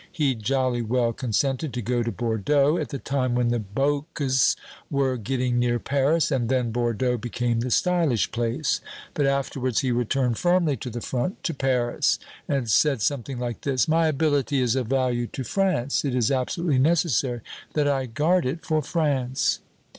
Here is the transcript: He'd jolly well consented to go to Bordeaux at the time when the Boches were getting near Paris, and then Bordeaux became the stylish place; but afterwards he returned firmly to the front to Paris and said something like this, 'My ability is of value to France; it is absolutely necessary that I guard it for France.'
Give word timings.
He'd 0.11 0.41
jolly 0.41 0.81
well 0.81 1.13
consented 1.13 1.75
to 1.75 1.81
go 1.83 2.01
to 2.01 2.11
Bordeaux 2.11 2.79
at 2.79 2.89
the 2.89 2.97
time 2.97 3.35
when 3.35 3.49
the 3.49 3.59
Boches 3.59 4.55
were 4.89 5.15
getting 5.15 5.59
near 5.59 5.77
Paris, 5.77 6.31
and 6.31 6.49
then 6.49 6.71
Bordeaux 6.71 7.17
became 7.19 7.59
the 7.59 7.69
stylish 7.69 8.31
place; 8.31 8.81
but 9.13 9.27
afterwards 9.27 9.81
he 9.81 9.91
returned 9.91 10.39
firmly 10.39 10.75
to 10.77 10.89
the 10.89 11.01
front 11.01 11.43
to 11.43 11.53
Paris 11.53 12.17
and 12.47 12.67
said 12.67 13.03
something 13.03 13.37
like 13.37 13.61
this, 13.61 13.87
'My 13.87 14.07
ability 14.07 14.59
is 14.59 14.75
of 14.75 14.87
value 14.87 15.27
to 15.27 15.43
France; 15.43 16.03
it 16.03 16.15
is 16.15 16.31
absolutely 16.31 16.79
necessary 16.79 17.41
that 17.73 17.87
I 17.87 18.07
guard 18.07 18.47
it 18.47 18.65
for 18.65 18.81
France.' 18.81 19.59